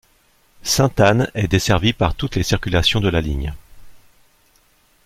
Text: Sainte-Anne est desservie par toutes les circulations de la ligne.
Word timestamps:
Sainte-Anne 0.63 1.29
est 1.35 1.47
desservie 1.47 1.93
par 1.93 2.15
toutes 2.15 2.35
les 2.35 2.41
circulations 2.41 3.01
de 3.01 3.09
la 3.09 3.21
ligne. 3.21 3.53